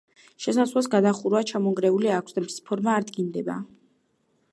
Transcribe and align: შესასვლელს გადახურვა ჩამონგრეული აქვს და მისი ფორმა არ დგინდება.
შესასვლელს 0.43 0.87
გადახურვა 0.93 1.41
ჩამონგრეული 1.51 2.11
აქვს 2.15 2.37
და 2.37 2.43
მისი 2.47 2.65
ფორმა 2.71 2.97
არ 3.01 3.07
დგინდება. 3.11 3.59